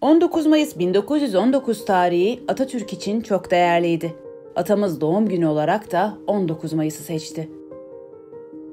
19 0.00 0.46
Mayıs 0.46 0.78
1919 0.78 1.84
tarihi 1.84 2.40
Atatürk 2.48 2.92
için 2.92 3.20
çok 3.20 3.50
değerliydi. 3.50 4.14
Atamız 4.56 5.00
doğum 5.00 5.28
günü 5.28 5.46
olarak 5.46 5.92
da 5.92 6.14
19 6.26 6.72
Mayıs'ı 6.72 7.02
seçti. 7.02 7.48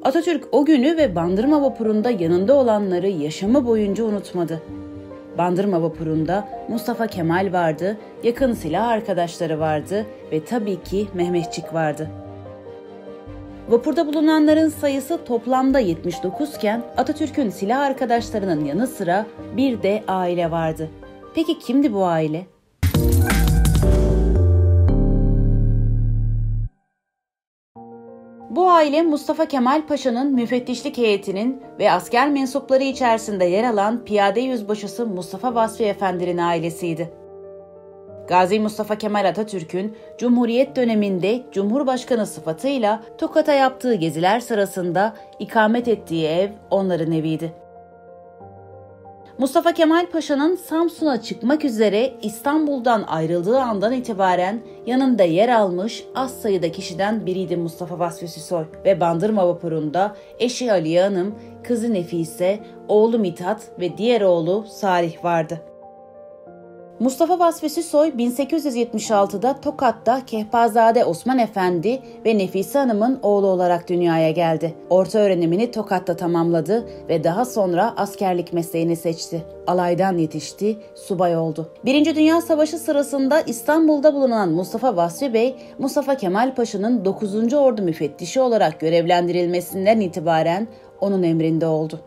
Atatürk 0.04 0.48
o 0.52 0.66
günü 0.66 0.98
ve 0.98 1.16
Bandırma 1.16 1.62
vapurunda 1.62 2.10
yanında 2.10 2.54
olanları 2.54 3.08
yaşamı 3.08 3.66
boyunca 3.66 4.04
unutmadı. 4.04 4.62
Bandırma 5.38 5.82
vapurunda 5.82 6.48
Mustafa 6.70 7.08
Kemal 7.08 7.54
vardı, 7.54 7.98
yakın 8.24 8.54
silah 8.54 8.88
arkadaşları 8.88 9.60
vardı 9.60 10.06
ve 10.32 10.46
tabii 10.46 10.84
ki 10.84 11.08
Mehmetçik 11.14 11.74
vardı. 11.74 12.10
Vapurda 13.70 14.08
bulunanların 14.08 14.70
sayısı 14.70 15.26
toplamda 15.26 15.80
79 15.80 16.56
iken 16.56 16.84
Atatürk'ün 16.98 17.50
silah 17.50 17.80
arkadaşlarının 17.80 18.66
yanı 18.66 18.88
sıra 18.88 19.26
bir 19.58 19.84
de 19.84 20.04
aile 20.08 20.52
vardı. 20.52 20.90
Peki 21.36 21.60
kimdi 21.60 21.94
bu 21.94 22.06
aile? 22.06 22.46
Bu 28.50 28.70
aile 28.70 29.02
Mustafa 29.02 29.46
Kemal 29.46 29.88
Paşa'nın 29.88 30.34
müfettişlik 30.34 30.98
heyetinin 30.98 31.62
ve 31.80 31.92
asker 31.92 32.30
mensupları 32.30 32.84
içerisinde 32.84 33.46
yer 33.46 33.64
alan 33.64 34.06
piyade 34.06 34.40
yüzbaşısı 34.40 35.06
Mustafa 35.06 35.56
Vasfi 35.56 35.84
Efendi'nin 35.84 36.38
ailesiydi. 36.38 37.14
Gazi 38.28 38.60
Mustafa 38.60 38.98
Kemal 38.98 39.26
Atatürk'ün 39.26 39.98
Cumhuriyet 40.18 40.76
döneminde 40.76 41.44
Cumhurbaşkanı 41.52 42.26
sıfatıyla 42.26 43.04
Tokat'a 43.18 43.54
yaptığı 43.54 43.96
geziler 43.96 44.40
sırasında 44.40 45.14
ikamet 45.40 45.88
ettiği 45.88 46.28
ev 46.28 46.50
onların 46.72 47.12
eviydi. 47.12 47.65
Mustafa 49.38 49.74
Kemal 49.74 50.06
Paşa'nın 50.06 50.56
Samsun'a 50.56 51.22
çıkmak 51.22 51.66
üzere 51.66 52.14
İstanbul'dan 52.22 53.04
ayrıldığı 53.08 53.60
andan 53.60 53.94
itibaren 53.94 54.62
yanında 54.86 55.24
yer 55.24 55.50
almış 55.50 56.06
az 56.16 56.42
sayıda 56.42 56.72
kişiden 56.72 57.26
biriydi 57.26 57.58
Mustafa 57.58 58.00
Vasfi 58.00 58.28
Süsoy 58.28 58.66
ve 58.86 59.00
Bandırma 59.00 59.48
vapurunda 59.48 60.16
eşi 60.40 60.72
Aliye 60.72 61.02
Hanım, 61.02 61.36
kızı 61.64 61.94
Nefise, 61.94 62.60
oğlu 62.88 63.20
Mithat 63.20 63.62
ve 63.80 63.98
diğer 63.98 64.22
oğlu 64.22 64.66
Salih 64.68 65.24
vardı. 65.24 65.62
Mustafa 67.00 67.40
Vasfi 67.40 67.70
Süsoy 67.70 68.08
1876'da 68.08 69.62
Tokat'ta 69.62 70.26
Kehpazade 70.26 71.06
Osman 71.06 71.40
Efendi 71.40 72.02
ve 72.26 72.38
Nefise 72.38 72.80
Hanım'ın 72.80 73.20
oğlu 73.22 73.48
olarak 73.48 73.90
dünyaya 73.90 74.32
geldi. 74.32 74.74
Orta 74.90 75.20
öğrenimini 75.20 75.72
Tokat'ta 75.72 76.16
tamamladı 76.16 76.88
ve 77.10 77.24
daha 77.24 77.46
sonra 77.46 77.94
askerlik 77.98 78.54
mesleğini 78.54 78.96
seçti. 78.96 79.46
Alaydan 79.68 80.18
yetişti, 80.18 80.78
subay 80.96 81.38
oldu. 81.38 81.70
Birinci 81.86 82.16
Dünya 82.16 82.42
Savaşı 82.42 82.78
sırasında 82.78 83.42
İstanbul'da 83.42 84.14
bulunan 84.14 84.50
Mustafa 84.50 84.96
Vasfi 84.96 85.34
Bey, 85.34 85.56
Mustafa 85.80 86.18
Kemal 86.18 86.56
Paşa'nın 86.56 87.06
9. 87.06 87.54
Ordu 87.54 87.82
müfettişi 87.82 88.42
olarak 88.42 88.80
görevlendirilmesinden 88.80 90.00
itibaren 90.00 90.68
onun 91.02 91.24
emrinde 91.24 91.68
oldu. 91.68 92.00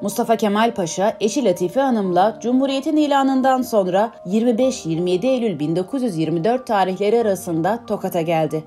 Mustafa 0.00 0.36
Kemal 0.36 0.74
Paşa 0.74 1.16
eşi 1.20 1.44
Latife 1.44 1.80
Hanım'la 1.80 2.38
Cumhuriyet'in 2.42 2.96
ilanından 2.96 3.62
sonra 3.62 4.12
25-27 4.26 5.26
Eylül 5.26 5.58
1924 5.58 6.66
tarihleri 6.66 7.20
arasında 7.20 7.86
Tokat'a 7.86 8.20
geldi 8.20 8.64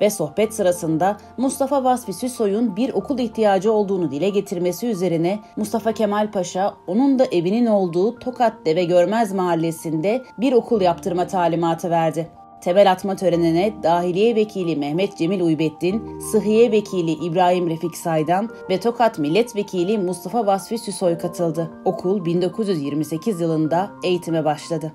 ve 0.00 0.10
sohbet 0.10 0.54
sırasında 0.54 1.16
Mustafa 1.36 1.84
Vasfi 1.84 2.12
Süsoy'un 2.12 2.76
bir 2.76 2.92
okul 2.92 3.18
ihtiyacı 3.18 3.72
olduğunu 3.72 4.10
dile 4.10 4.28
getirmesi 4.28 4.86
üzerine 4.86 5.38
Mustafa 5.56 5.92
Kemal 5.92 6.30
Paşa 6.30 6.74
onun 6.86 7.18
da 7.18 7.24
evinin 7.24 7.66
olduğu 7.66 8.18
Tokat 8.18 8.66
Deve 8.66 8.84
Görmez 8.84 9.32
mahallesinde 9.32 10.22
bir 10.38 10.52
okul 10.52 10.80
yaptırma 10.80 11.26
talimatı 11.26 11.90
verdi. 11.90 12.39
Temel 12.60 12.90
atma 12.90 13.16
törenine 13.16 13.82
Dahiliye 13.82 14.34
Vekili 14.34 14.76
Mehmet 14.76 15.18
Cemil 15.18 15.40
Uybettin, 15.40 16.20
Sıhhiye 16.20 16.72
Vekili 16.72 17.10
İbrahim 17.10 17.70
Refik 17.70 17.96
Saydan 17.96 18.50
ve 18.70 18.80
Tokat 18.80 19.18
Milletvekili 19.18 19.98
Mustafa 19.98 20.46
Vasfi 20.46 20.78
Süsoy 20.78 21.18
katıldı. 21.18 21.70
Okul 21.84 22.24
1928 22.24 23.40
yılında 23.40 23.90
eğitime 24.04 24.44
başladı. 24.44 24.92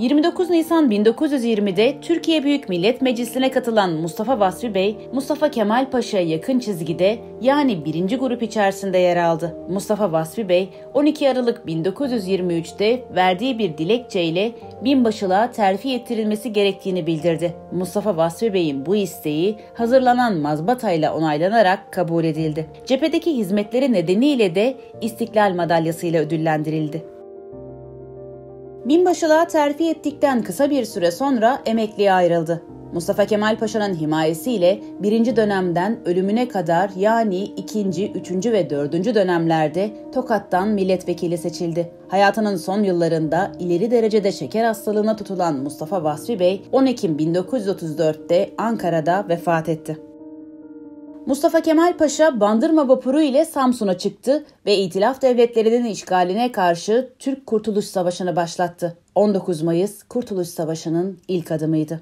29 0.00 0.50
Nisan 0.50 0.90
1920'de 0.90 2.00
Türkiye 2.00 2.44
Büyük 2.44 2.68
Millet 2.68 3.02
Meclisi'ne 3.02 3.50
katılan 3.50 3.92
Mustafa 3.92 4.40
Vasfi 4.40 4.74
Bey, 4.74 4.96
Mustafa 5.12 5.50
Kemal 5.50 5.90
Paşa'ya 5.90 6.26
yakın 6.26 6.58
çizgide 6.58 7.18
yani 7.40 7.84
birinci 7.84 8.16
grup 8.16 8.42
içerisinde 8.42 8.98
yer 8.98 9.16
aldı. 9.16 9.56
Mustafa 9.68 10.12
Vasfi 10.12 10.48
Bey 10.48 10.68
12 10.94 11.30
Aralık 11.30 11.62
1923'te 11.66 13.04
verdiği 13.14 13.58
bir 13.58 13.78
dilekçeyle 13.78 14.52
binbaşılığa 14.84 15.50
terfi 15.50 15.94
ettirilmesi 15.94 16.52
gerektiğini 16.52 17.06
bildirdi. 17.06 17.54
Mustafa 17.72 18.16
Vasfi 18.16 18.54
Bey'in 18.54 18.86
bu 18.86 18.96
isteği 18.96 19.56
hazırlanan 19.74 20.36
mazbatayla 20.36 21.14
onaylanarak 21.14 21.92
kabul 21.92 22.24
edildi. 22.24 22.66
Cephedeki 22.86 23.36
hizmetleri 23.36 23.92
nedeniyle 23.92 24.54
de 24.54 24.76
İstiklal 25.00 25.54
Madalyası'yla 25.54 26.22
ödüllendirildi. 26.22 27.19
Binbaşılığa 28.84 29.46
terfi 29.46 29.88
ettikten 29.88 30.42
kısa 30.42 30.70
bir 30.70 30.84
süre 30.84 31.10
sonra 31.10 31.62
emekliye 31.66 32.12
ayrıldı. 32.12 32.62
Mustafa 32.92 33.24
Kemal 33.24 33.58
Paşa'nın 33.58 33.94
himayesiyle 33.94 34.80
birinci 35.00 35.36
dönemden 35.36 35.98
ölümüne 36.04 36.48
kadar 36.48 36.90
yani 36.96 37.42
ikinci, 37.42 38.12
üçüncü 38.12 38.52
ve 38.52 38.70
dördüncü 38.70 39.14
dönemlerde 39.14 39.90
Tokat'tan 40.14 40.68
milletvekili 40.68 41.38
seçildi. 41.38 41.90
Hayatının 42.08 42.56
son 42.56 42.82
yıllarında 42.82 43.52
ileri 43.58 43.90
derecede 43.90 44.32
şeker 44.32 44.64
hastalığına 44.64 45.16
tutulan 45.16 45.56
Mustafa 45.56 46.04
Vasfi 46.04 46.40
Bey 46.40 46.62
10 46.72 46.86
Ekim 46.86 47.16
1934'te 47.16 48.50
Ankara'da 48.58 49.26
vefat 49.28 49.68
etti. 49.68 50.09
Mustafa 51.26 51.60
Kemal 51.60 51.96
Paşa 51.96 52.40
Bandırma 52.40 52.88
vapuru 52.88 53.20
ile 53.20 53.44
Samsun'a 53.44 53.98
çıktı 53.98 54.44
ve 54.66 54.78
İtilaf 54.78 55.22
devletlerinin 55.22 55.84
işgaline 55.84 56.52
karşı 56.52 57.12
Türk 57.18 57.46
Kurtuluş 57.46 57.84
Savaşı'nı 57.84 58.36
başlattı. 58.36 58.98
19 59.14 59.62
Mayıs 59.62 60.02
Kurtuluş 60.02 60.48
Savaşı'nın 60.48 61.18
ilk 61.28 61.52
adımıydı. 61.52 62.00